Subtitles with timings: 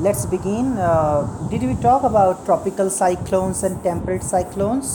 [0.00, 0.78] let's begin.
[0.78, 4.92] Uh, did we talk about tropical cyclones and temperate cyclones?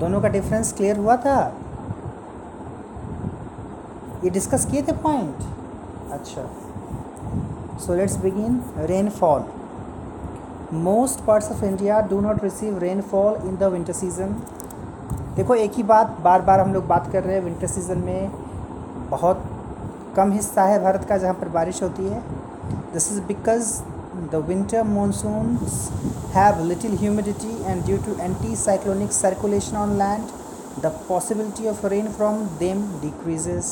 [0.00, 1.36] दोनों का difference clear हुआ था?
[4.24, 5.42] ये डिस्कस किए थे पॉइंट
[6.12, 6.44] अच्छा।
[7.84, 8.60] So let's begin
[8.90, 9.44] rainfall
[10.86, 14.32] most parts of India do not receive rainfall in the winter season
[15.36, 18.30] देखो एक ही बात बार बार हम लोग बात कर रहे हैं विंटर सीज़न में
[19.10, 19.44] बहुत
[20.16, 22.22] कम हिस्सा है भारत का जहाँ पर बारिश होती है।
[22.92, 23.72] This is because
[24.16, 25.72] winter monsoons
[26.34, 30.24] have little humidity and due to anti cyclonic circulation on land
[30.82, 33.68] the possibility of rain from them decreases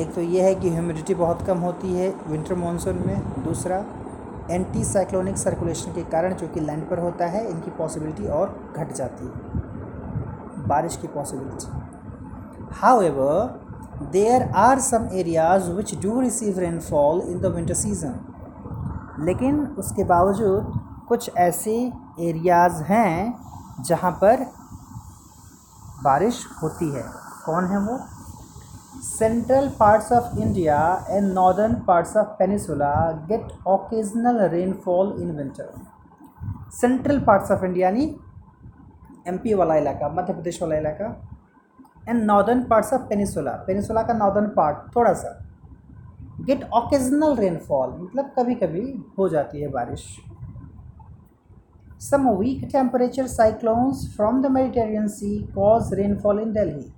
[0.00, 3.84] एक तो ये है कि ह्यूमिडिटी बहुत कम होती है विंटर मानसून में। दूसरा
[4.50, 8.92] एंटी साइक्लोनिक सर्कुलेशन के कारण जो कि लैंड पर होता है, इनकी पॉसिबिलिटी और घट
[8.96, 11.66] जाती है। बारिश की possibility
[13.02, 18.14] however there are some areas which do receive rainfall in the winter season
[19.22, 20.72] लेकिन उसके बावजूद
[21.08, 21.74] कुछ ऐसे
[22.20, 24.44] एरियाज़ हैं जहाँ पर
[26.04, 27.02] बारिश होती है।
[27.44, 27.98] कौन है वो?
[29.02, 30.78] Central parts of India
[31.10, 32.94] and northern parts of peninsula
[33.28, 35.72] get occasional rainfall in winter
[36.72, 38.04] central parts of India यानी
[39.28, 41.06] एमपी वाला इलाका, मध्य प्रदेश वाला इलाका
[42.08, 45.38] and northern parts of peninsula peninsula का नॉर्दर्न पार्ट थोड़ा सा।
[46.42, 48.82] गेट ओकेजनल रेनफॉल मतलब कभी कभी
[49.18, 50.04] हो जाती है बारिश।
[52.00, 56.92] Some weak temperature cyclones from the Mediterranean sea cause rainfall in Delhi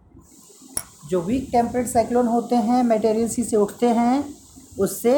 [1.10, 4.24] जो वीक टेम्परेट साइक्लोन होते हैं मेडिटेरियन सी से उठते हैं,
[4.78, 5.14] उससे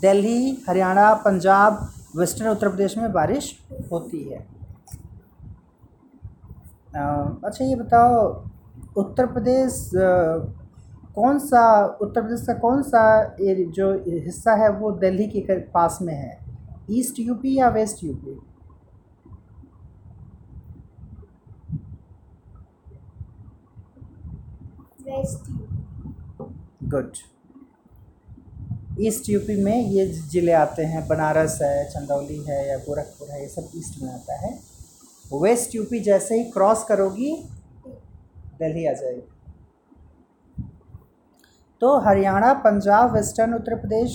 [0.00, 3.50] दिल्ली हरियाणा पंजाब वेस्टर्न उत्तर प्रदेश में बारिश
[3.92, 4.38] होती है।
[6.94, 8.14] अच्छा ये बताओ
[8.96, 9.90] उत्तर प्रदेश
[11.16, 11.62] कौन सा
[12.02, 13.02] उत्तर प्रदेश का कौन सा
[13.40, 13.92] जो
[14.24, 16.38] हिस्सा है वो दिल्ली के पास में है?
[16.92, 18.38] East UP or west UP.
[26.90, 27.12] Good.
[29.00, 33.48] East UP में ये ज़िले आते हैं बनारस है चंदौली है या गोरखपुर है ये
[33.48, 34.52] सब ईस्ट में आता है।
[35.34, 37.32] वेस्ट यूपी जैसे ही क्रॉस करोगी
[37.86, 39.35] दिल्ली आ जाएगी।
[41.82, 44.14] तो हरियाणा, पंजाब, वेस्टर्न, उत्तर प्रदेश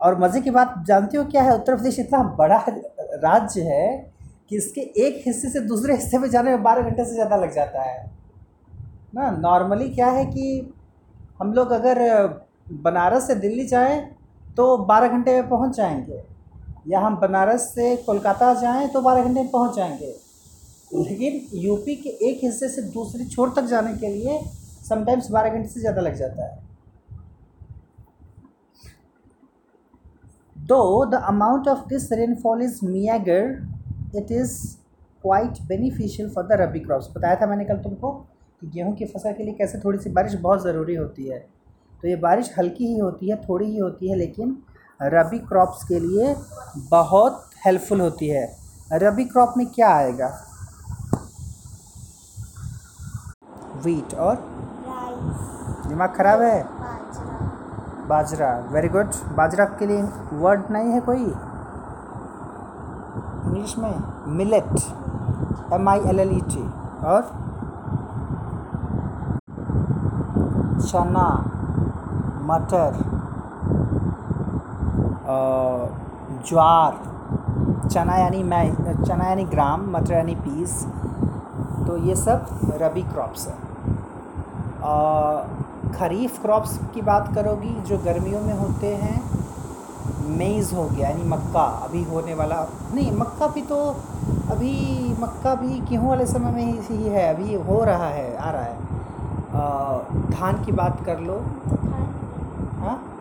[0.00, 1.54] और मज़े की बात, जानती हो क्या है?
[1.54, 4.14] उत्तर प्रदेश इतना बड़ा राज्य है
[4.50, 7.52] कि इसके एक हिस्से से दूसरे हिस्से में जाने में बारह घंटे से ज़्यादा लग
[7.54, 8.04] जाता है।
[9.14, 10.74] ना नॉर्मली क्या है कि
[11.40, 11.98] हम लोग अगर
[12.82, 14.00] बनारस से दिल्ली जाएँ
[14.56, 16.22] तो बारह घंटे में पहुँच जाएँगे।
[16.88, 20.14] या हम बनारस से कोलकाता जाएँ तो बारह घंटे में पहुँच जाएँगे।
[20.94, 24.40] लेकिन यूपी के एक हिस्से से दूसरे छोर तक जाने के लिए
[24.88, 26.64] समटाइम्स बारह घंटे से ज़्यादा लग जाता है।
[30.66, 34.56] Though the amount of this rainfall is meagre it is
[35.22, 38.10] quite beneficial for the rabi crops बताया था मैंने कल तुमको
[38.60, 41.38] कि गेहूँ की फ़सल के लिए कैसे थोड़ी सी बारिश बहुत ज़रूरी होती है।
[42.02, 44.56] तो ये बारिश हल्की ही होती है, थोड़ी ही होती है, लेकिन
[45.02, 46.34] रबी क्रॉप्स के लिए
[46.90, 48.46] बहुत हेल्पफुल होती है।
[48.92, 50.28] रबी क्रॉप में क्या आएगा?
[53.84, 54.36] वीट और
[55.88, 56.75] दिमाग ख़राब है?
[58.08, 60.02] बाजरा वेरी गुड बाजरा के लिए
[60.40, 61.24] वर्ड नहीं है कोई?
[63.46, 63.94] इंग्लिश में
[64.36, 64.72] millet
[65.72, 66.64] M I L L E T
[67.06, 67.22] और
[70.80, 71.28] चना,
[72.48, 72.90] मटर
[76.48, 76.92] ज्वार,
[77.88, 78.66] चना यानी मै,
[79.06, 80.82] चना यानी ग्राम, मटर यानी पीस
[81.86, 82.46] तो ये सब
[82.82, 83.58] रबी क्रॉप्स हैं।
[85.96, 89.30] ख़रीफ क्रॉप्स की बात करोगी, जो गर्मियों में होते हैं
[90.38, 93.76] मेज़ हो गया, यानी मक्का अभी होने वाला, नहीं, मक्का भी तो
[94.50, 94.72] अभी,
[95.20, 98.76] मक्का भी गेहूँ वाले समय में ही है, अभी हो रहा है, आ रहा है।
[100.30, 101.38] धान की बात कर लो।
[102.80, 103.12] हाँ?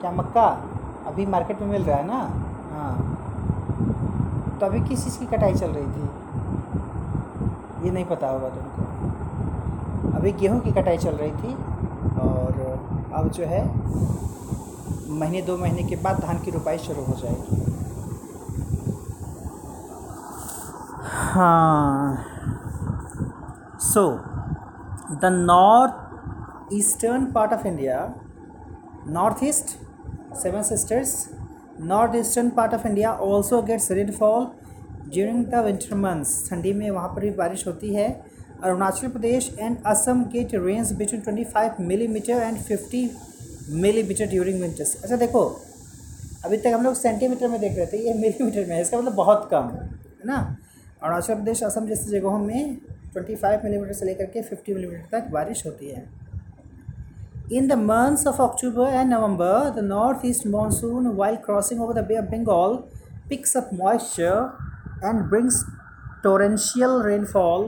[0.00, 0.46] क्या मक्का?
[1.06, 2.30] अभी मार्केट में मिल रहा है ना?
[2.72, 3.14] हाँ।
[4.60, 6.10] तो अभी किस चीज़ की कटाई चल रही थी?
[7.84, 8.87] ये नहीं पता होगा तुमको।
[10.18, 11.54] अभी गेहूँ की कटाई चल रही थी
[12.20, 12.56] और
[13.16, 13.62] अब जो है,
[15.18, 17.56] महीने दो महीने के बाद धान की रुपाई शुरू हो जाएगी।
[21.32, 22.24] हाँ।
[23.82, 24.02] So
[25.22, 27.98] the north eastern part of India
[29.08, 29.76] north east
[30.42, 31.12] seven sisters
[31.90, 34.46] north eastern part of India also gets rainfall
[35.12, 38.08] during the winter months ठंडी में वहाँ पर भी बारिश होती है।
[38.64, 43.08] Arunachal Pradesh and Assam get range between twenty five millimetre and fifty
[43.84, 45.42] millimetre during winters अच्छा देखो
[46.44, 49.14] अभी तक हम लोग सेंटीमीटर में देख रहे थे ये मिलीमीटर में है इसका मतलब
[49.14, 49.88] बहुत कम है
[50.26, 50.38] ना?
[51.02, 52.76] अरुणाचल प्रदेश असम जैसी जगहों में
[53.16, 56.06] 25 मिलीमीटर से लेकर के 50 मिलीमीटर तक बारिश होती है।
[57.58, 62.16] In the months of October and November, the northeast monsoon, while crossing over the Bay
[62.22, 62.74] of Bengal,
[63.30, 64.50] picks up moisture
[65.10, 65.60] and brings
[66.26, 67.64] torrential rainfall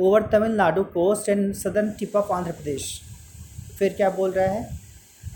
[0.00, 2.84] over Tamil Nadu coast and southern tip tip Andhra Pradesh.
[3.78, 4.68] फिर क्या बोल रहा है?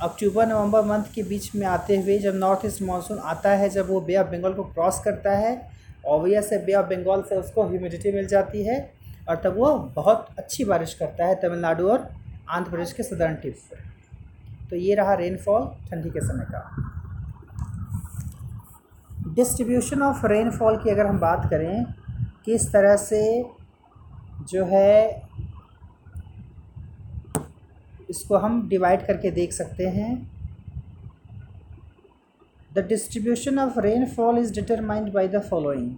[0.02, 3.88] अक्टूबर, नवंबर month के बीच में आते हुए जब नॉर्थ ईस्ट मानसून आता है, जब
[3.88, 5.50] वो बे ऑफ़ बंगाल को क्रॉस करता है
[6.08, 8.78] ऑबियस है बे ऑफ़ बंगाल से उसको ह्यूमिडिटी मिल जाती है
[9.28, 12.08] और तब वो बहुत अच्छी बारिश करता है तमिलनाडु और
[12.50, 13.90] आंध्र प्रदेश के सदर्न टिप पर
[14.70, 16.62] तो ये रहा रेनफॉल ठंडी के समय का।
[19.34, 21.84] डिस्ट्रीब्यूशन ऑफ़ रेनफॉल की अगर हम बात करें,
[22.44, 23.20] किस तरह से
[24.50, 25.22] जो है,
[28.10, 30.10] इसको हम डिवाइड करके देख सकते हैं।
[32.70, 35.90] The distribution of rainfall is determined by the following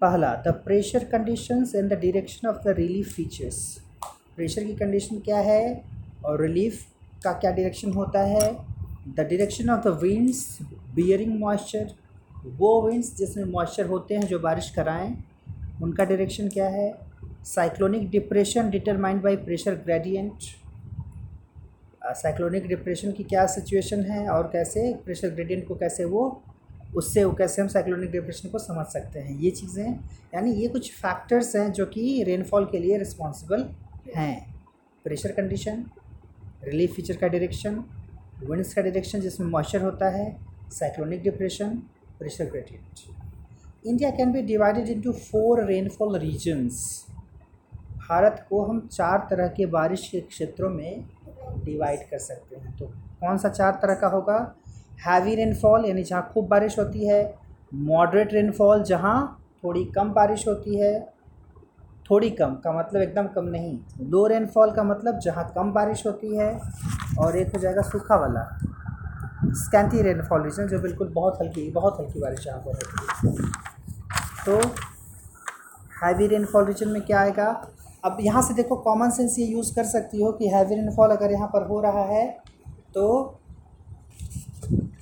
[0.00, 3.58] पहला the pressure conditions and the direction of the relief features
[4.36, 5.82] pressure की कंडीशन क्या है
[6.24, 6.84] और रिलीफ
[7.24, 8.52] का क्या डायरेक्शन होता है?
[9.08, 10.58] The direction of the winds
[10.94, 11.94] bearing moisture
[12.58, 15.14] वो विंड्स जिसमें मॉइस्चर होते हैं जो बारिश कराएँ
[15.84, 16.92] उनका डायरेक्शन क्या है?
[17.44, 20.52] Cyclonic depression determined by pressure gradient
[22.14, 26.42] cyclonic depression की क्या सिचुएशन है और कैसे प्रेशर ग्रेडियंट को कैसे वो,
[26.96, 29.38] उससे वो कैसे हम साइक्लोनिक डिप्रेशन को समझ सकते हैं?
[29.38, 29.98] ये चीज़ें,
[30.34, 33.68] यानी ये कुछ फैक्टर्स हैं जो कि रेनफॉल के लिए रिस्पॉन्सिबल
[34.16, 34.54] हैं।
[35.04, 35.84] प्रेशर कंडीशन
[36.64, 37.82] रिलीफ फीचर का डायरेक्शन
[38.42, 40.30] विंड्स का डायरेक्शन जिसमें मॉइस्चर होता है
[40.70, 41.76] cyclonic depression
[42.18, 43.23] pressure gradient
[43.84, 46.76] India can be divided into four rainfall regions
[48.08, 51.04] Bharat को हम चार तरह के बारिश के क्षेत्रों में
[51.64, 52.86] डिवाइड कर सकते हैं। तो
[53.20, 54.36] कौन सा चार तरह का होगा?
[55.06, 57.22] हैवी रेनफॉल यानी जहाँ खूब बारिश होती है।
[57.74, 59.16] मॉडरेट रेनफॉल जहाँ
[59.64, 60.98] थोड़ी कम बारिश होती है।
[62.10, 63.78] थोड़ी कम, का मतलब एकदम कम नहीं।
[64.10, 66.50] लो रेनफॉल का मतलब जहाँ कम बारिश होती है
[67.18, 68.48] और एक हो जाएगा सूखा वाला।
[69.56, 73.72] स्कैंटी रेनफॉल रीजन जो बिल्कुल बहुत हल्की बहुत हल्की बारिश यहाँ पर होती है।
[74.46, 74.56] तो
[76.02, 77.46] हैवी रेनफॉल रीजन में क्या आएगा?
[78.04, 81.32] अब यहाँ से देखो कॉमन सेंस ये यूज़ कर सकती हो कि हैवी रेनफॉल अगर
[81.32, 82.26] यहाँ पर हो रहा है
[82.94, 83.06] तो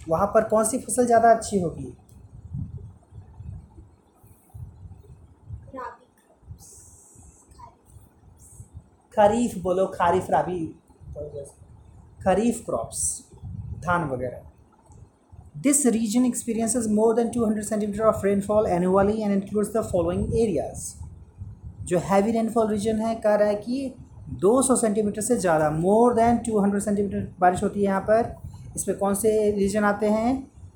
[0.09, 1.93] वहाँ पर कौन सी फ़सल ज़्यादा अच्छी होगी?
[9.15, 10.65] खरीफ बोलो, खारिफ, राबी।
[12.25, 13.03] खरीफ क्रॉप्स
[13.85, 14.52] धान वगैरह।
[15.63, 20.87] This region experiences more than 200 centimetre of rainfall annually and includes the following areas
[21.87, 23.93] जो हैवी रेनफॉल रीजन है, कह रहा है कि
[24.45, 28.33] 200 सेंटीमीटर से ज़्यादा मोर देन 200 सेंटीमीटर बारिश होती है यहाँ पर।
[28.77, 30.33] इसमें कौन से रीजन आते हैं?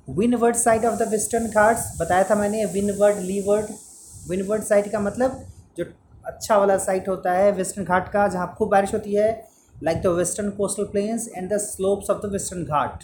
[0.09, 3.73] Windward side of the western Ghats बताया था मैंने विनवर्ड लीवर्ड
[4.29, 5.43] विनवर्ड साइड का मतलब
[5.77, 5.85] जो
[6.25, 9.29] अच्छा वाला साइट होता है वेस्टर्न घाट का, जहाँ खूब बारिश होती है
[9.83, 13.03] like the western coastal plains and the slopes of the western Ghat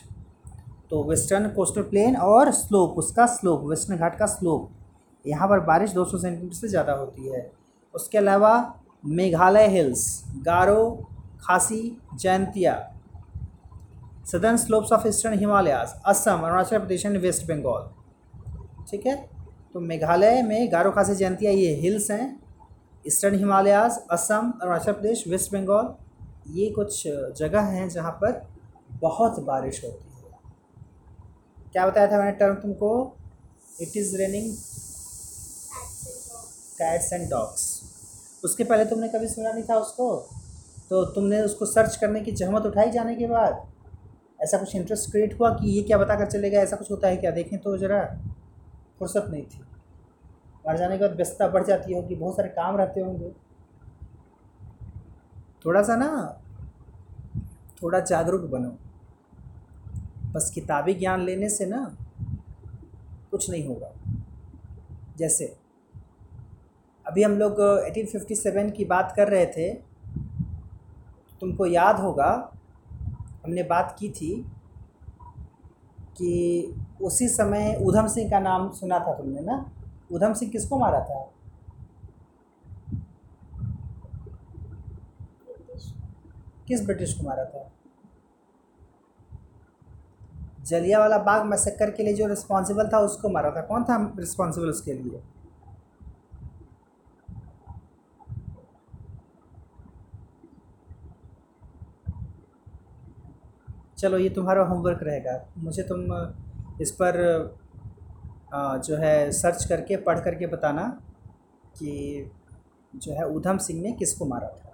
[0.93, 4.69] तो वेस्टर्न कोस्टल प्लेन और स्लोप, उसका स्लोप, वेस्टर्न घाट का स्लोप।
[5.25, 7.51] यहाँ पर बारिश 200 सेंटीमीटर से ज़्यादा होती है।
[7.93, 8.51] उसके अलावा
[9.05, 10.03] Meghalaya hills,
[10.45, 10.85] Garo,
[11.41, 11.81] Khasi,
[12.15, 12.75] Jaintia,
[14.31, 17.89] southern slopes of eastern Himalayas Assam, Arunachal Pradesh and West Bengal.
[18.91, 19.15] ठीक है?
[19.73, 22.39] तो मेघालय में गारो, खासी, जयंतिया ये हिल्स हैं।
[23.07, 25.93] ईस्टर्न हिमालयाज असम, अरुणाचल प्रदेश, वेस्ट बंगाल,
[26.51, 27.03] ये कुछ
[27.37, 28.41] जगह हैं जहाँ पर
[29.01, 30.12] बहुत बारिश होती है।
[31.73, 33.17] क्या बताया था मैंने टर्म तुमको?
[33.81, 34.55] It is raining
[36.77, 37.81] cats and dogs
[38.43, 40.29] उसके पहले तुमने कभी सुना नहीं था उसको?
[40.89, 43.67] तो तुमने उसको सर्च करने की जहमत उठाई जाने के बाद?
[44.41, 47.17] ऐसा कुछ इंटरेस्ट क्रिएट हुआ कि ये क्या बता कर चलेगा ऐसा कुछ होता है
[47.17, 47.31] क्या?
[47.31, 48.19] देखें तो ज़रा।
[48.99, 49.61] फुर्सत नहीं थी।
[50.65, 53.31] बाहर जाने के बाद व्यस्तता बढ़ जाती होगी। बहुत सारे काम रहते होंगे।
[55.65, 56.41] थोड़ा सा ना,
[57.83, 58.77] थोड़ा जागरूक बनो।
[60.33, 61.97] बस किताबी ज्ञान लेने से ना
[63.31, 63.91] कुछ नहीं होगा।
[65.17, 65.57] जैसे,
[67.07, 69.73] अभी हम लोग 1857 की बात कर रहे थे,
[71.41, 72.51] तुमको याद होगा,
[73.43, 74.45] हमने बात की थी
[76.17, 79.71] कि उसी समय उधम सिंह का नाम सुना था तुमने ना?
[80.11, 81.29] उधम सिंह किसको मारा था?
[86.67, 87.71] किस ब्रिटिश को मारा था?
[90.63, 94.93] जलियावाला बाग मैसेकर के लिए जो रिस्पॉन्सिबल था, उसको मारा था। कौन था रिस्पॉन्सिबल उसके
[94.93, 95.21] लिए?
[103.97, 106.01] चलो, ये तुम्हारा होमवर्क रहेगा। मुझे तुम
[106.81, 107.15] इस पर
[108.55, 110.87] जो है सर्च करके, पढ़ करके बताना
[111.77, 112.31] कि
[112.95, 114.73] जो है उधम सिंह ने किसको मारा था?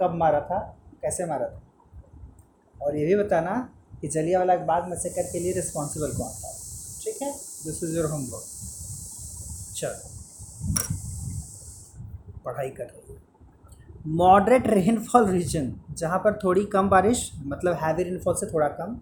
[0.00, 0.58] कब मारा था?
[1.02, 1.60] कैसे मारा था?
[2.82, 3.54] और ये भी बताना
[4.06, 6.50] कि जलियांवाला बाग मैसेकर के लिए रिस्पॉन्सिबल कौन था?
[7.04, 7.30] ठीक है?
[7.64, 8.44] दिस इज़ योर होमवर्क
[9.76, 10.14] चलो।
[12.44, 13.14] पढ़ाई कर रही
[14.08, 18.96] मॉडरेट रेनफॉल रीजन जहाँ पर थोड़ी कम बारिश मतलब हैवी रेनफॉल से थोड़ा कम।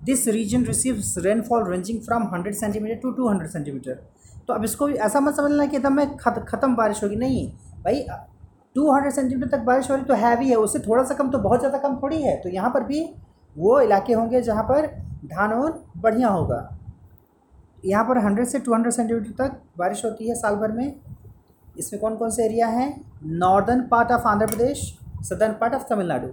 [0.00, 3.94] This region receives rainfall ranging from hundred centimetre to two hundred centimetre
[4.48, 7.46] तो अब इसको ऐसा मत समझना कि एकदम में खत, ख़त्म बारिश होगी। नहीं
[7.84, 8.02] भाई
[8.76, 11.38] टू हंड्रेड सेंटीमीटर तक बारिश हो रही तो हैवी है उससे थोड़ा सा कम तो
[11.40, 13.04] बहुत ज़्यादा कम थोड़ी है। तो यहाँ पर भी
[13.56, 14.86] वो इलाके होंगे जहाँ पर
[15.26, 16.58] धान वन बढ़िया होगा।
[17.84, 20.94] यहाँ पर हंड्रेड से टू हंड्रेड सेंटीमीटर तक बारिश होती है साल भर में।
[21.78, 23.04] इसमें कौन कौन से एरिया हैं?
[23.24, 24.82] Northern part of Andhra Pradesh
[25.24, 26.28] southern part of Tamil Nadu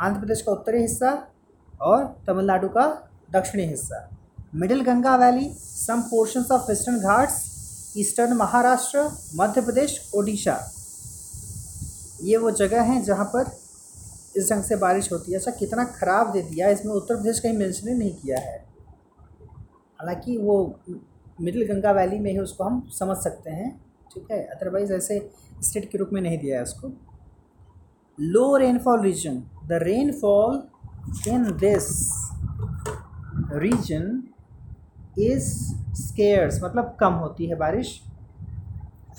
[0.00, 1.10] Andhra Pradesh का उत्तरी हिस्सा
[1.82, 2.86] और तमिलनाडु का
[3.32, 4.08] दक्षिणी हिस्सा।
[4.54, 10.58] Middle Ganga valley some portions of western Ghats eastern Maharashtra Madhya Pradesh Odisha
[12.22, 13.50] ये वो जगह हैं जहाँ पर
[14.36, 17.56] इस ढंग से बारिश होती है, ऐसा कितना ख़राब दे दिया इसमें उत्तर प्रदेश कहीं
[17.58, 18.56] मेंशन ही नहीं किया है।
[20.00, 20.56] हालाँकि वो
[21.40, 23.70] मिडिल गंगा वैली में ही उसको हम समझ सकते हैं,
[24.14, 24.42] ठीक है?
[24.46, 25.18] अदरवाइज़ ऐसे
[25.62, 26.88] स्टेट के रूप में नहीं दिया है उसको।
[28.18, 30.62] Low rainfall region the rainfall
[31.28, 31.88] in this
[33.54, 34.22] region
[35.18, 35.48] is
[35.96, 38.00] scarce मतलब कम होती है बारिश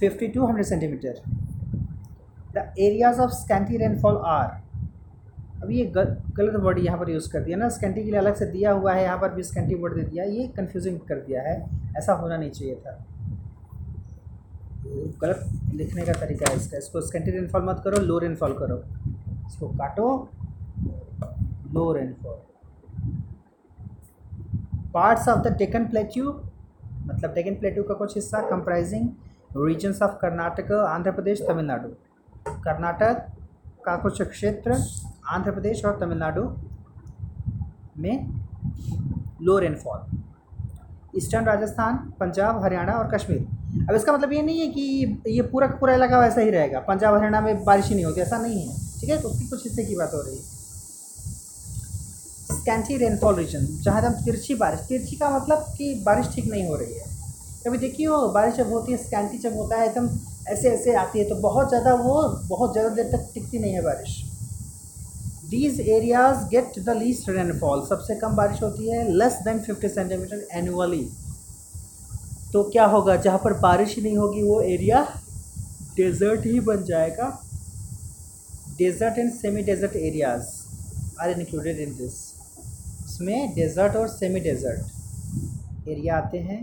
[0.01, 1.21] 50 to 100 centimetre
[2.55, 4.62] the areas of scanty rainfall are
[5.63, 8.35] अभी ये गल- गलत वर्ड यहाँ पर यूज़ कर दिया ना स्कैंटी के लिए अलग
[8.35, 11.41] से दिया हुआ है, यहाँ पर भी स्कैंटी वर्ड दे दिया, ये कन्फ्यूजिंग कर दिया
[11.41, 11.55] है,
[11.97, 12.97] ऐसा होना नहीं चाहिए था।
[15.21, 18.81] गलत लिखने का तरीका है इसका, इसको स्कैंटी रेनफॉल मत करो लो रेनफॉल करो।
[19.47, 20.07] इसको काटो
[21.73, 22.41] low rainfall
[24.93, 26.31] parts of the Deccan plateau
[27.05, 29.09] मतलब टेकन प्लेट्यू का कुछ हिस्सा comprising
[29.57, 31.89] regions of Karnataka Andhra Pradesh Tamil Nadu
[32.59, 33.25] Karnataka
[33.85, 34.75] का कुछ क्षेत्र
[35.33, 36.43] आंध्र प्रदेश और तमिलनाडु
[37.99, 38.27] में
[39.41, 39.99] low rainfall
[41.17, 45.67] eastern Rajasthan Punjab Haryana और कश्मीर अब इसका मतलब ये नहीं है कि ये पूरा
[45.79, 48.75] पूरा इलाका वैसा ही रहेगा। पंजाब हरियाणा में बारिश ही नहीं होती ऐसा नहीं है।
[48.99, 49.21] ठीक है?
[49.21, 50.41] तो उसकी कुछ हिस्से की बात हो रही है।
[52.53, 56.75] स्कैंटी रेनफॉल रीजन जहाँ एकदम तिरछी बारिश, तिरछी का मतलब कि बारिश ठीक नहीं हो
[56.75, 57.05] रही है।
[57.65, 60.09] कभी देखिए हो, बारिश जब होती है स्कैंटी जब होता है, एकदम
[60.47, 63.81] ऐसे ऐसे आती है तो बहुत ज़्यादा वो, बहुत ज़्यादा देर तक टिकती नहीं है
[63.83, 64.22] बारिश।
[65.53, 70.47] These areas get the least rainfall सबसे कम बारिश होती है less than fifty centimetre
[70.57, 71.03] annually
[72.53, 73.15] तो क्या होगा?
[73.17, 75.01] जहाँ पर बारिश नहीं होगी, वो एरिया
[75.95, 77.27] डेजर्ट ही बन जाएगा.
[78.77, 80.49] Desert and semi desert areas
[81.21, 82.13] are included in this
[83.05, 86.61] इसमें डेजर्ट और सेमी डेजर्ट एरिया आते हैं.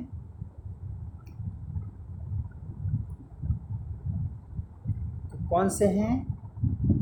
[5.30, 6.14] तो कौन से हैं?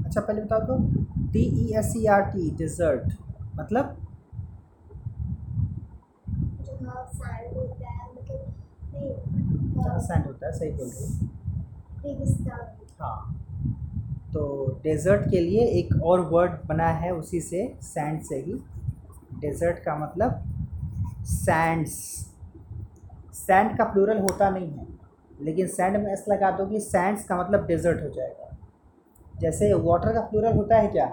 [0.04, 0.78] अच्छा पहले बता दो
[1.32, 3.12] D E S C R T desert
[3.56, 3.96] मतलब?
[7.12, 9.12] सैंड होता है नहीं
[9.74, 11.10] जहाँ सैंड होता है सही बोल रही हो।
[13.00, 13.34] हाँ।
[14.32, 14.42] तो
[14.82, 18.54] डेजर्ट के लिए एक और वर्ड बना है उसी से सैंड से ही।
[19.40, 20.42] डेजर्ट का मतलब
[21.26, 21.92] सैंड्स
[23.34, 24.86] सैंड का प्लूरल होता नहीं है
[25.40, 28.47] लेकिन सैंड में ऐसा लगा दो कि सैंड्स का मतलब डेजर्ट हो जाएगा।
[29.40, 31.06] जैसे वाटर का प्लूरल होता है क्या?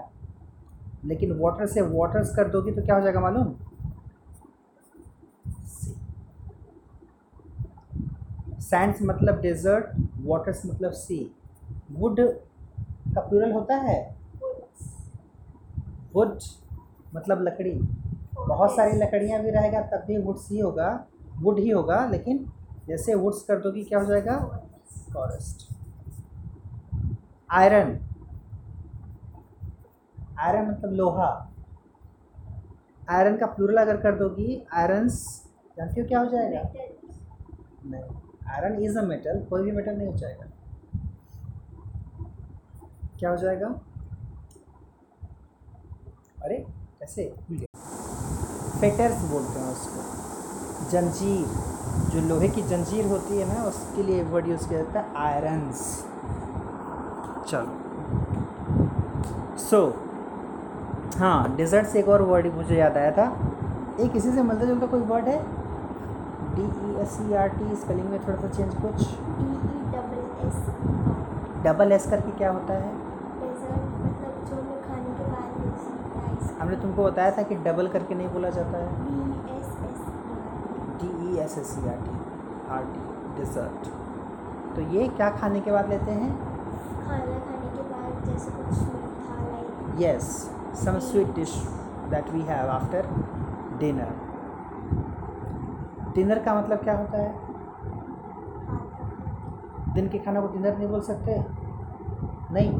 [1.06, 3.54] लेकिन वाटर से वाटर्स कर दोगी तो क्या हो जाएगा मालूम?
[8.60, 9.86] सैंड्स मतलब डेजर्ट
[10.22, 11.36] वाटर्स मतलब सी
[11.92, 12.20] वुड
[13.16, 14.16] का प्लूरल होता है?
[16.14, 16.40] वुड
[17.16, 17.72] मतलब लकड़ी.
[18.38, 20.90] बहुत सारी लकड़ियाँ भी रहेगा, तब भी वुड्स ही होगा.
[21.40, 22.46] वुड ही होगा, लेकिन
[22.88, 24.38] जैसे वुड्स कर दोगी, क्या हो जाएगा?
[25.14, 25.68] फॉरेस्ट
[27.52, 27.98] आयरन
[30.40, 31.52] आयरन मतलब लोहा।
[33.10, 35.46] आयरन का प्लूरल अगर कर दोगी आयरन्स
[35.78, 36.62] जानती हो क्या हो जाएगा?
[37.86, 38.04] नहीं।
[38.50, 40.46] आयरन इज़ अ मेटल कोई भी मेटल नहीं हो जाएगा।
[43.20, 43.68] क्या हो जाएगा?
[46.44, 46.58] अरे
[47.00, 47.36] कैसे
[48.82, 51.46] फेटर्स बोलते हैं उसको। जंजीर।
[52.12, 56.06] जो लोहे की जंजीर होती है ना, उसके लिए वर्ड यूज़ किया जाता है आयरन्स
[57.50, 57.84] चलो।
[59.58, 59.80] सो
[61.20, 63.26] हाँ डेजर्ट से एक और वर्ड मुझे याद आया था।
[64.04, 65.38] एक इसी से मिलता जुलता कोई वर्ड है
[66.56, 68.98] D E S C R T spelling में थोड़ा सा चेंज कुछ
[71.66, 72.90] डबल एस करके क्या होता है?
[73.36, 78.30] मतलब जो हमें खाने के बाद मिलता हमने तुमको बताया था कि डबल करके नहीं
[78.34, 78.90] बोला जाता है।
[81.00, 82.16] D E S S C R T
[82.76, 83.02] R T
[83.40, 83.88] dessert
[84.76, 86.30] तो ये क्या खाने के बाद लेते हैं?
[87.08, 90.30] खाना खाने के बाद जैसे कुछ मीठा like yes
[90.76, 91.56] some sweet dish
[92.12, 93.02] that we have after
[93.80, 94.12] dinner.
[96.16, 97.34] Dinner का मतलब क्या होता है?
[99.94, 101.38] दिन के खाना को डिनर नहीं बोल सकते?
[102.54, 102.72] नहीं।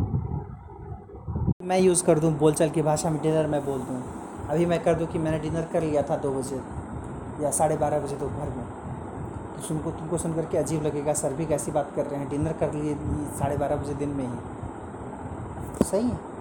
[1.68, 4.02] मैं यूज़ कर दूँ बोलचाल की भाषा में डिनर मैं बोल दूँ।
[4.50, 6.62] अभी मैं कर दूँ कि मैंने डिनर कर लिया था दो बजे
[7.44, 8.66] या साढ़े बारह बजे दोपहर में।
[9.56, 12.54] तो तुमको तुमको सुन करके अजीब लगेगा, सर भी कैसी बात कर रहे हैं। डिनर
[12.54, 12.96] कर लिए
[13.40, 14.36] साढ़े बारह बजे दिन में ही।
[15.86, 16.35] सही है?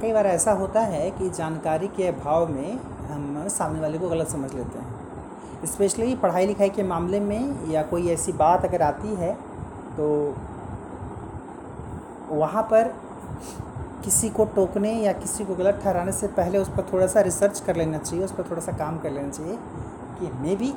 [0.00, 2.78] कई बार ऐसा होता है कि जानकारी के अभाव में
[3.08, 7.82] हम सामने वाले को गलत समझ लेते हैं। स्पेशली पढ़ाई लिखाई के मामले में या
[7.82, 9.32] कोई ऐसी बात अगर आती है
[9.96, 10.08] तो
[12.30, 12.92] वहाँ पर
[14.04, 17.60] किसी को टोकने या किसी को गलत ठहराने से पहले उस पर थोड़ा सा रिसर्च
[17.60, 19.56] कर लेना चाहिए, उस पर थोड़ा सा काम कर लेना चाहिए
[20.20, 20.72] कि मे भी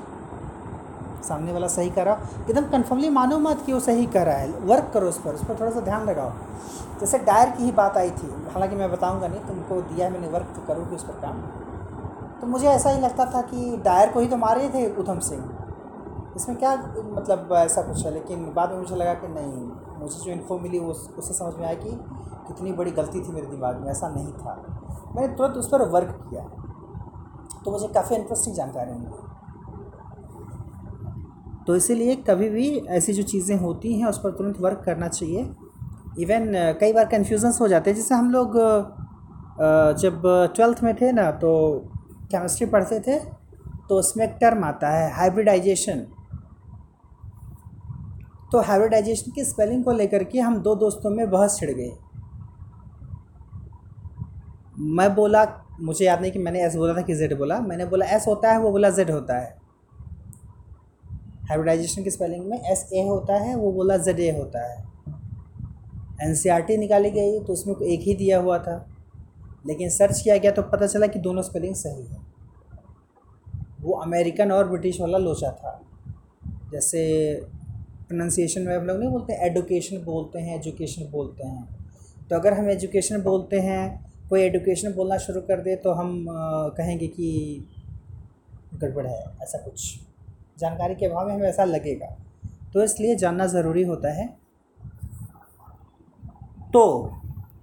[1.23, 2.17] सामने वाला सही कर। रहा
[2.49, 5.43] एकदम कन्फर्मली मानो मत कि वो सही कर रहा है। वर्क करो उस पर उस
[5.45, 6.31] पर थोड़ा सा ध्यान लगाओ।
[6.99, 10.27] जैसे डायर की ही बात आई थी, हालाँकि मैं बताऊँगा नहीं, तुमको दिया है मैंने
[10.27, 11.41] वर्क तो करोगे उस पर काम।
[12.41, 15.49] तो मुझे ऐसा ही लगता था कि डायर को ही तो मारे थे उधम सिंह।
[16.35, 18.11] इसमें क्या मतलब ऐसा कुछ है?
[18.11, 21.65] लेकिन बाद में मुझे लगा कि नहीं, मुझे जो इन्फो मिली वो उससे समझ में
[21.65, 21.89] आया कि
[22.47, 24.63] कितनी बड़ी गलती थी मेरे दिमाग में, ऐसा नहीं था।
[25.15, 26.43] मैंने तुरंत उस पर वर्क किया।
[27.65, 29.30] तो मुझे काफ़ी इंटरेस्टिंग जानकारी मिली।
[31.67, 35.49] तो इसीलिए कभी भी ऐसी जो चीज़ें होती हैं, उस पर तुरंत वर्क करना चाहिए।
[36.19, 38.57] इवन कई बार कन्फ्यूजन्स हो जाते हैं। जैसे हम लोग
[39.99, 40.21] जब
[40.55, 41.51] ट्वेल्थ में थे ना तो
[42.31, 43.17] केमिस्ट्री पढ़ते थे
[43.89, 45.99] तो उसमें एक टर्म आता है हाइब्रिडाइजेशन
[48.51, 51.91] तो हाइब्रिडाइजेशन की स्पेलिंग को लेकर के हम दो दोस्तों में बहस छिड़ गई
[54.89, 55.45] मैं बोला,
[55.81, 58.51] मुझे याद नहीं कि मैंने एस बोला था कि जेड बोला। मैंने बोला एस होता
[58.51, 59.60] है, वो बोला जेड होता है।
[61.51, 64.83] हाइब्रिडाइजेशन की स्पेलिंग में एस ए होता है, वो बोला जेड ए होता है।
[66.23, 68.75] एन सी आर टी निकाली गई तो उसमें एक ही दिया हुआ था।
[69.67, 72.17] लेकिन सर्च किया गया तो पता चला कि दोनों स्पेलिंग सही है।
[73.81, 75.79] वो अमेरिकन और ब्रिटिश वाला लोचा था।
[76.71, 77.01] जैसे
[78.07, 81.67] प्रोनाउंसिएशन में हम लोग नहीं बोलते एडुकेशन बोलते हैं एजुकेशन बोलते हैं।
[82.29, 83.83] तो अगर हम एजुकेशन बोलते हैं,
[84.29, 86.25] कोई एडुकेशन बोलना शुरू कर दे तो हम
[86.77, 87.27] कहेंगे कि
[88.75, 89.99] गड़बड़ है, ऐसा कुछ।
[90.61, 92.15] जानकारी के अभाव में हमें ऐसा लगेगा।
[92.73, 94.27] तो इसलिए जानना ज़रूरी होता है।
[96.73, 96.83] तो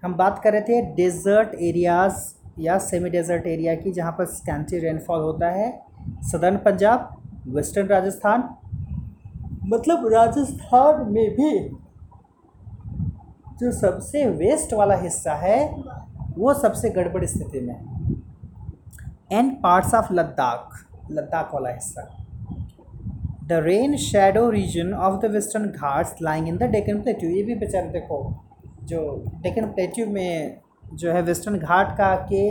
[0.03, 4.79] हम बात कर रहे थे डेजर्ट एरियाज़ या सेमी डेजर्ट एरिया की, जहाँ पर स्कैंटी
[4.79, 5.71] रेनफॉल होता है।
[6.23, 7.17] सदर्न पंजाब
[7.49, 8.49] वेस्टर्न राजस्थान
[9.65, 11.51] मतलब राजस्थान में भी
[13.61, 15.59] जो सबसे वेस्ट वाला हिस्सा है,
[16.39, 17.77] वो सबसे गड़बड़ स्थिति में
[19.33, 22.18] and parts of Ladakh Ladakh वाला हिस्सा।
[23.49, 27.55] The rain shadow region of the western Ghats lying in the Deccan plateau ये भी
[27.55, 28.19] बेचारे देखो,
[28.85, 30.61] जो डेकन प्लेट्यू में
[30.95, 32.43] जो है वेस्टर्न घाट का के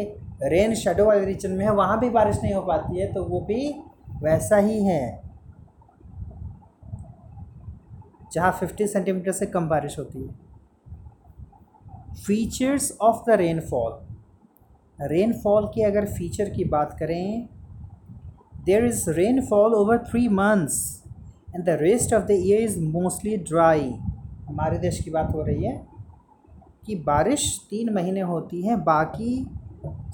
[0.50, 3.40] रेन शेडो वाले रीजन में है, वहाँ भी बारिश नहीं हो पाती है तो वो
[3.42, 3.70] भी
[4.24, 5.22] वैसा ही है।
[8.34, 10.30] जहाँ 50 सेंटीमीटर से कम बारिश होती है।
[12.18, 17.48] Features of the rainfall rainfall की अगर फीचर की बात करें
[18.68, 20.78] there is rainfall over three months
[21.56, 23.90] and the rest of the year is mostly dry
[24.48, 25.76] हमारे देश की बात हो रही है
[26.86, 29.46] कि बारिश तीन महीने होती है, बाकी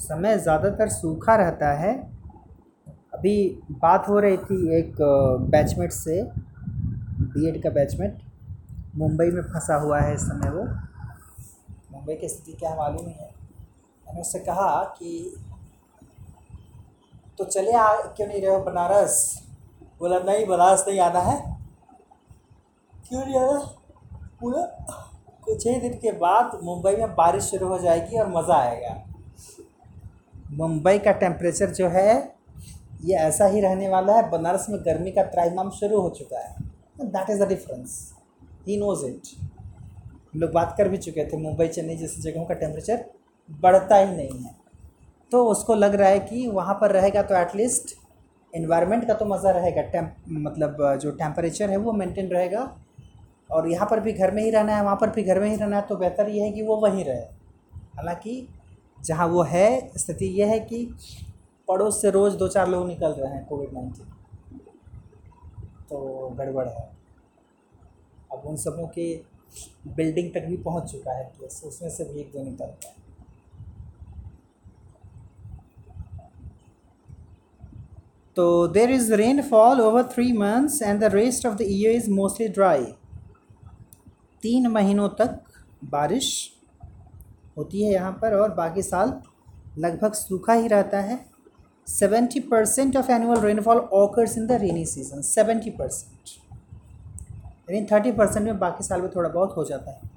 [0.02, 1.94] समय ज़्यादातर सूखा रहता है।
[3.14, 3.36] अभी
[3.72, 4.96] बात हो रही थी एक
[5.52, 8.18] बैचमेट से बीएड का बैचमेट
[8.96, 10.64] मुंबई में फंसा हुआ है इस समय वो।
[11.94, 13.30] मुंबई की स्थिति क्या मालूम है।
[14.08, 15.36] मैंने उससे कहा कि
[17.38, 19.44] तो चले आ, क्यों नहीं रहे हो बनारस?
[20.00, 21.58] बोला, नहीं, बनारस नहीं आना है।
[23.10, 23.60] क्यों नहीं आना?
[24.42, 24.66] बोला,
[25.46, 29.04] कुछ ही दिन के बाद मुंबई में बारिश शुरू हो जाएगी और मज़ा आएगा।
[30.52, 32.36] मुंबई का टेम्परेचर जो है,
[33.04, 36.56] ये ऐसा ही रहने वाला है। बनारस में गर्मी का त्राइमाम शुरू हो चुका है।
[37.02, 38.14] That is the difference
[38.68, 39.22] he knows it
[40.34, 43.06] हम लोग बात कर भी चुके थे, मुंबई, चेन्नई जैसी जगहों का टेम्परेचर
[43.50, 44.63] बढ़ता ही नहीं है।
[45.34, 47.96] तो उसको लग रहा है कि वहाँ पर रहेगा तो एटलीस्ट
[48.54, 52.64] इन्वायरमेंट का तो मज़ा रहेगा टेम्प मतलब जो टेम्परेचर है वो मेंटेन रहेगा।
[53.52, 55.56] और यहाँ पर भी घर में ही रहना है, वहाँ पर भी घर में ही
[55.56, 57.22] रहना है तो बेहतर ये है कि वो वहीं रहे।
[57.96, 58.48] हालाँकि
[59.00, 60.86] जहाँ वो है, स्थिति ये है कि
[61.68, 64.60] पड़ोस से रोज़ दो चार लोग निकल रहे हैं कोविड नाइन्टीन
[65.90, 66.90] तो गड़बड़ है।
[68.34, 69.14] अब उन सबों के
[69.90, 73.02] बिल्डिंग तक भी पहुँच चुका है केस उसमें से भी एक दो निकल गया
[78.38, 82.48] तो there is rainfall over three months and the rest of the year is mostly
[82.50, 82.86] dry
[84.44, 85.40] तीन महीनों तक
[85.92, 86.30] बारिश
[87.58, 89.14] होती है यहाँ पर और बाकी साल
[89.78, 91.20] लगभग सूखा ही रहता है।
[91.88, 96.30] Seventy percent of annual rainfall occurs in the rainy season seventy percent
[97.72, 100.12] यानी थर्टी परसेंट में बाकी साल में थोड़ा बहुत हो जाता है।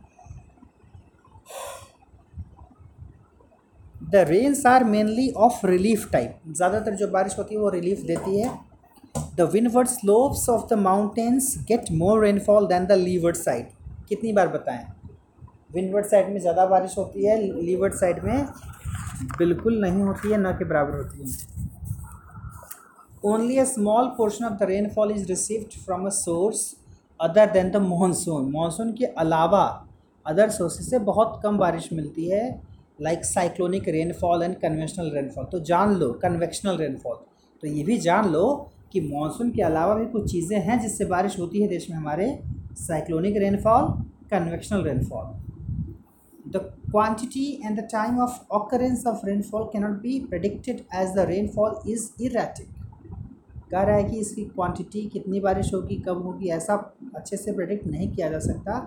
[4.06, 8.40] The rains are mainly of relief type ज़्यादातर जो बारिश होती है, वो रिलीफ देती
[8.40, 8.50] है।
[9.36, 13.66] The windward slopes of the mountains get more rainfall than the leeward side
[14.08, 14.84] कितनी बार बताएँ?
[15.74, 18.46] विनवर्ड साइड में ज़्यादा बारिश होती है लीवर्ड साइड में
[19.38, 21.54] बिल्कुल नहीं होती है, न के बराबर होती है।
[23.24, 26.74] Only a small portion of the rainfall is received from a source
[27.20, 29.64] other than the monsoon monsoon के अलावा
[30.26, 32.44] अदर सोर्सेज से बहुत कम बारिश मिलती है।
[32.98, 37.16] Like cyclonic rainfall and conventional rainfall तो जान लो कन्वेक्शनल रेनफॉल
[37.62, 38.44] तो ये भी जान लो
[38.92, 42.28] कि मानसून के अलावा भी कुछ चीज़ें हैं जिससे बारिश होती है देश में हमारे
[42.78, 43.92] cyclonic rainfall
[44.30, 45.34] convectional rainfall
[46.52, 46.56] the
[46.90, 52.10] quantity and the time of occurrence of rainfall cannot be predicted as the rainfall is
[52.22, 52.74] erratic
[53.70, 56.74] कह रहा है कि इसकी क्वांटिटी कितनी बारिश होगी, कब होगी, ऐसा
[57.16, 58.78] अच्छे से प्रेडिक्ट नहीं किया जा सकता.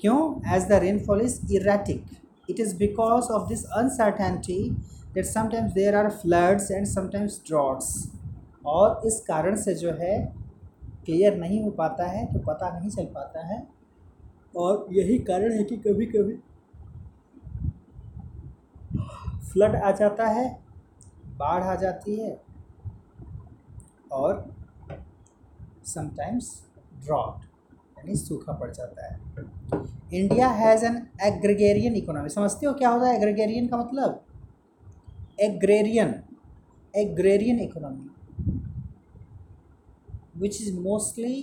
[0.00, 0.18] क्यों?
[0.54, 2.04] As the rainfall is erratic
[2.48, 4.74] it is because of this uncertainty
[5.14, 7.90] that sometimes there are floods and sometimes droughts
[8.66, 10.14] और इस कारण से जो है
[11.04, 13.66] क्लियर नहीं हो पाता है तो पता नहीं चल पाता है
[14.56, 16.38] और यही कारण है कि कभी कभी
[19.50, 20.48] फ्लड आ जाता है
[21.38, 22.36] बाढ़ आ जाती है
[24.12, 24.44] और
[25.86, 26.50] समटाइम्स
[27.04, 27.44] ड्रॉट
[28.06, 29.14] यानी सूखा पड़ जाता है।
[30.14, 34.22] India has an agrarian economy समझते हो क्या होता है एग्रीगेरियन का मतलब?
[35.40, 36.14] Agrarian
[36.94, 38.10] agrarian economy
[40.40, 41.36] which is mostly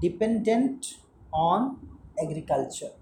[0.00, 0.86] dependent
[1.34, 1.76] on
[2.22, 2.94] agriculture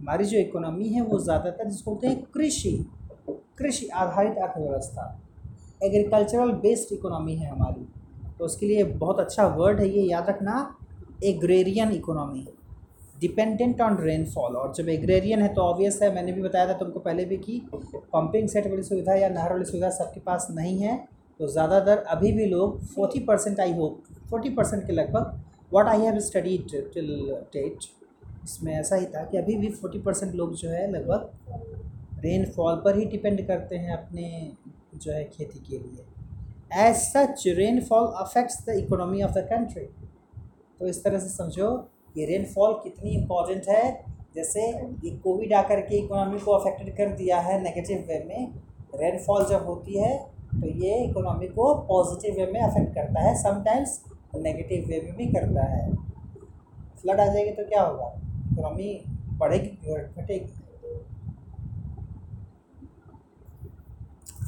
[0.00, 2.76] हमारी जो इकोनॉमी है वो ज़्यादातर जिसको बोलते हैं कृषि
[3.58, 5.02] कृषि आधारित अर्थव्यवस्था।
[5.84, 7.86] एग्रीकल्चरल बेस्ड इकोनॉमी है हमारी।
[8.38, 10.54] तो उसके लिए बहुत अच्छा वर्ड है ये, याद रखना।
[11.24, 12.46] Agrarian economy
[13.20, 17.00] dependent on rainfall और जब एग्रेरियन है तो ऑब्वियस है, मैंने भी बताया था तुमको
[17.00, 20.96] पहले भी कि पंपिंग सेट वाली सुविधा या नहर वाली सुविधा सबके पास नहीं है।
[21.40, 25.40] तो ज़्यादातर अभी भी लोग forty percent I hope forty percent के लगभग
[25.72, 27.08] what I have study till
[27.52, 27.84] date
[28.44, 32.98] इसमें ऐसा ही था कि अभी भी फोर्टी परसेंट लोग जो है लगभग रेनफॉल पर
[32.98, 34.52] ही डिपेंड करते हैं अपने
[34.94, 36.04] जो है खेती के लिए।
[36.82, 39.86] As such rainfall affects the economy of the country
[40.80, 41.70] तो इस तरह से समझो,
[42.16, 44.60] ये रेनफॉल कितनी इंपॉर्टेंट है। जैसे
[45.04, 48.52] ये कोविड आकर के इकोनॉमी को अफेक्टेड कर दिया है नेगेटिव वे में
[49.00, 50.16] रेनफॉल जब होती है
[50.52, 54.00] तो ये इकोनॉमी को पॉजिटिव वे में अफेक्ट करता है समटाइम्स
[54.36, 55.84] नेगेटिव वे में भी करता है।
[56.96, 58.12] फ्लड आ जाएगी तो क्या होगा?
[58.52, 58.92] इकोनॉमी
[59.38, 60.52] बढ़ेगी, घटेगी।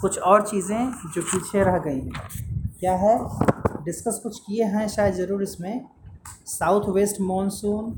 [0.01, 3.19] कुछ और चीज़ें जो पीछे रह गई हैं। क्या है?
[3.85, 5.85] डिस्कस कुछ किए हैं शायद ज़रूर इसमें।
[6.47, 7.93] South west monsoon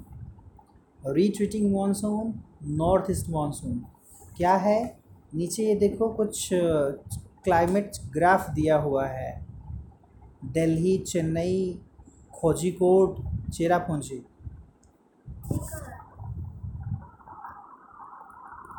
[1.07, 2.33] retreating monsoon
[2.77, 3.79] north east monsoon
[4.37, 4.79] क्या है?
[5.35, 9.47] नीचे ये देखो कुछ क्लाइमेट ग्राफ दिया हुआ है।
[10.45, 11.81] दिल्ली, चेन्नई
[12.35, 13.17] खोजीकोट
[13.53, 14.25] चेरापूंजी।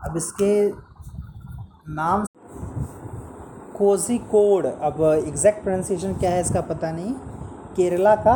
[0.05, 0.69] अब इसके
[1.93, 2.25] नाम
[3.77, 7.13] कोजिकोड अब एग्जैक्ट प्रोनाउंसिएशन क्या है इसका पता नहीं।
[7.75, 8.35] केरला का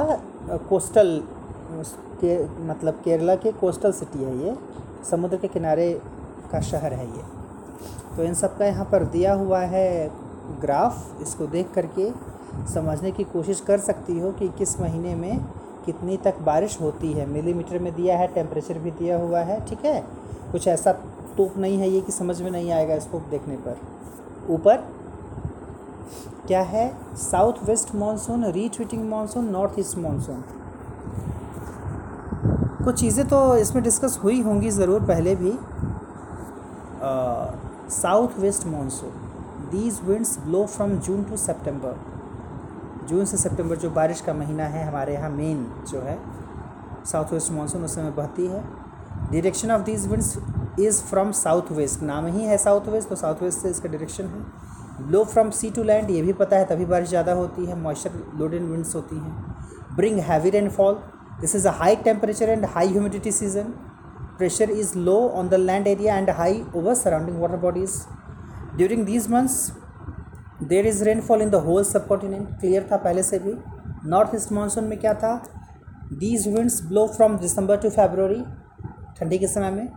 [0.49, 1.23] कोस्टल,
[2.21, 4.55] के मतलब केरला के कोस्टल सिटी है ये।
[5.11, 6.01] समुद्र के किनारे
[6.51, 7.23] का शहर है ये।
[8.17, 10.11] तो इन सब का यहाँ पर दिया हुआ है
[10.61, 12.11] ग्राफ। इसको देख करके
[12.73, 15.45] समझने की कोशिश कर सकती हो कि किस महीने में
[15.85, 19.85] कितनी तक बारिश होती है। मिलीमीटर में दिया है, टेम्परेचर भी दिया हुआ है, ठीक
[19.85, 20.03] है?
[20.51, 20.91] कुछ ऐसा
[21.37, 23.77] तोप नहीं है ये कि समझ में नहीं आएगा इसको देखने पर।
[24.49, 24.83] ऊपर
[26.47, 26.91] क्या है?
[27.19, 30.41] South west monsoon retreating monsoon north east monsoon
[32.83, 35.51] कुछ चीज़ें तो इसमें डिस्कस हुई होंगी ज़रूर पहले भी।
[37.91, 39.09] South west monsoon
[39.71, 41.95] these winds blow from June to September
[43.09, 46.17] जून से सितंबर जो बारिश का महीना है हमारे यहाँ मेन जो है
[47.05, 48.63] साउथ वेस्ट मानसून उस समय बहती है।
[49.31, 50.37] Direction of these winds
[50.79, 54.25] is from south west नाम ही है साउथ वेस्ट तो साउथ वेस्ट से इसका डायरेक्शन
[54.25, 54.41] है।
[55.07, 58.11] Blow from sea to land ये भी पता है, तभी बारिश ज़्यादा होती है मॉइस्चर
[58.39, 60.93] लोडेड विंड्स होती हैं। Bring heavy rainfall
[61.41, 63.73] this is a high temperature and high humidity season
[64.37, 67.97] pressure is low on the land area and high over surrounding water bodies.
[68.77, 69.57] During these months
[70.69, 73.53] there is rainfall in the whole subcontinent clear था पहले से भी।
[74.09, 75.33] North east monsoon में क्या था?
[76.13, 78.41] These winds blow from December to February
[79.19, 79.87] ठंडी के समय में।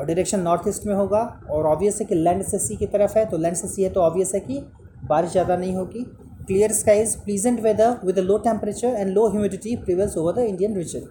[0.00, 3.18] और डायरेक्शन नॉर्थ ईस्ट में होगा और ऑब्वियस है कि लैंड से सी की तरफ़
[3.18, 4.60] है तो लैंड से सी है तो ऑब्वियस है कि
[5.08, 6.04] बारिश ज़्यादा नहीं होगी।
[6.46, 11.08] Clear skies pleasant weather with low temperature and low humidity prevails over the Indian region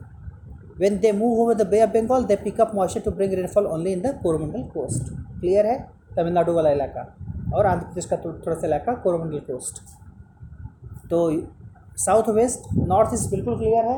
[0.79, 3.93] when they move over the bay of bengal, they pick up moisture to rainfall only
[3.93, 5.09] in the coromandel coast.
[5.39, 5.77] Clear है?
[6.17, 7.01] तमिलनाडु वाला इलाका
[7.55, 9.81] और आंध्र प्रदेश का थोड़ा सा इलाका Coromandel coast
[11.09, 11.19] तो
[11.97, 13.97] south west north east बिल्कुल क्लियर है।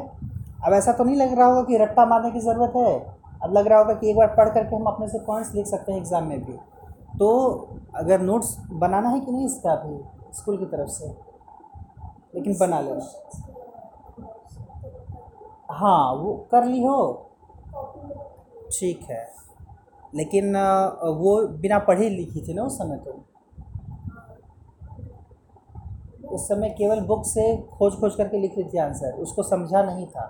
[0.66, 3.68] अब ऐसा तो नहीं लग रहा होगा कि रट्टा मारने की ज़रूरत है। अब लग
[3.68, 6.28] रहा होगा कि एक बार पढ़ करके हम अपने से पॉइंट्स लिख सकते हैं एग्ज़ाम
[6.28, 6.54] में भी।
[7.20, 7.30] तो
[7.96, 9.98] अगर नोट्स बनाना है कि नहीं इसका भी
[10.38, 11.08] स्कूल की तरफ़ से?
[12.36, 13.02] लेकिन बना लेना।
[15.72, 16.98] हाँ वो कर ली हो।
[18.70, 19.26] ठीक है।
[20.16, 20.56] लेकिन
[21.18, 23.12] वो बिना पढ़े लिखी थी ना उस समय तो?
[26.30, 30.06] उस समय केवल बुक से खोज खोज करके लिख रही थी आंसर उसको समझा नहीं
[30.08, 30.24] था।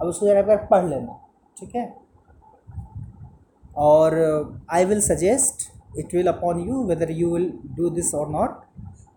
[0.00, 1.18] अब उसको जरा पढ़ लेना।
[1.56, 2.01] ठीक है?
[3.76, 4.14] और
[4.70, 8.60] I will suggest it will upon you whether you will do this or not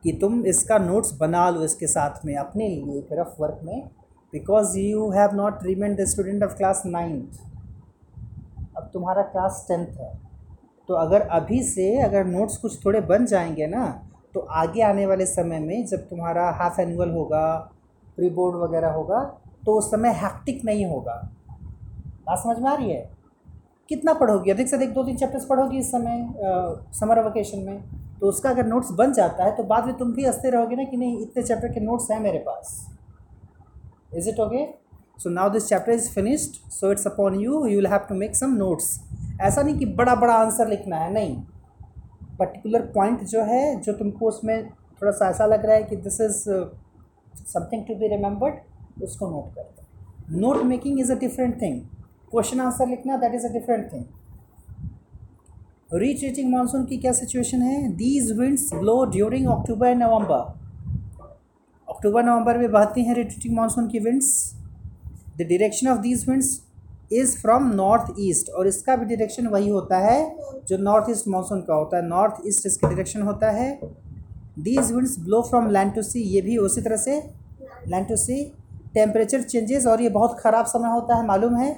[0.03, 3.87] कि तुम इसका नोट्स बना लो इसके साथ में, अपने लिए एक रफ वर्क में
[4.33, 7.39] because you have not remind the student of class ninth
[8.77, 10.13] अब तुम्हारा क्लास टेंथ है।
[10.89, 13.85] तो अगर अभी से अगर नोट्स कुछ थोड़े बन जाएँगे ना
[14.33, 17.45] तो आगे आने वाले समय में जब तुम्हारा हाफ़ एनुअल होगा
[18.17, 19.23] प्री बोर्ड वगैरह होगा
[19.65, 21.13] तो उस समय हैक्टिक नहीं होगा।
[22.27, 23.09] बात समझ में आ रही है?
[23.89, 24.51] कितना पढ़ोगी?
[24.51, 26.27] अधिक से अधिक दो तीन चैप्टर्स पढ़ोगी इस समय
[26.99, 27.81] समर वेकेशन में।
[28.19, 30.83] तो उसका अगर नोट्स बन जाता है तो बाद में तुम भी हँसते रहोगे ना
[30.83, 32.79] कि नहीं, इतने चैप्टर के नोट्स हैं मेरे पास।
[34.15, 34.65] Is it okay?
[35.17, 38.35] So now this chapter is finished so it's upon you you will have to make
[38.35, 38.87] some notes
[39.41, 41.35] ऐसा नहीं कि बड़ा बड़ा आंसर लिखना है, नहीं।
[42.39, 46.19] पर्टिकुलर पॉइंट जो है, जो तुमको उसमें थोड़ा सा ऐसा लग रहा है कि this
[46.21, 46.43] is
[47.45, 51.81] something to be remembered उसको नोट कर note making is a different thing
[52.35, 54.03] question answer लिखना that is a different thing
[55.93, 57.91] retreating monsoon की क्या सिचुएशन है?
[57.95, 60.41] These winds blow during October and November
[61.87, 64.29] अक्टूबर नवंबर में बहती हैं रिट्रीटिंग मानसून की winds
[65.37, 66.49] the direction of these winds
[67.13, 70.19] is from north east और इसका भी डायरेक्शन वही होता है
[70.67, 73.79] जो नॉर्थ ईस्ट मानसून का होता है। नॉर्थ ईस्ट इसका डायरेक्शन होता है।
[74.59, 77.17] These winds blow from land to sea ये भी उसी तरह से
[77.87, 78.43] land to sea
[78.93, 81.75] temperature changes और ये बहुत ख़राब समय होता है, मालूम है?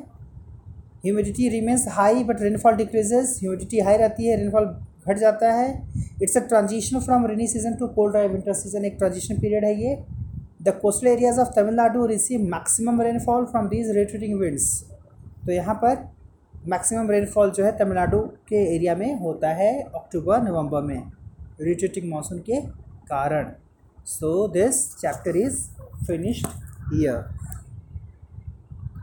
[1.03, 4.65] Humidity remains high but rainfall decreases humidity high रहती है रेनफॉल
[5.07, 5.67] घट जाता है.
[6.21, 9.73] It's a transition from rainy season to cold dry winter season एक ट्रांजिशन पीरियड है
[9.81, 9.95] ये.
[10.63, 14.65] The coastal areas of Tamil Nadu receive maximum rainfall from these retreating winds
[15.45, 16.03] तो यहाँ पर
[16.69, 21.01] मैक्सिमम रेनफॉल जो है तमिलनाडु के एरिया में होता है अक्टूबर नवंबर में
[21.61, 22.59] रिट्रीटिंग मानसून के
[23.11, 23.51] कारण.
[24.07, 25.59] So this chapter is
[26.07, 26.47] finished
[26.93, 27.36] here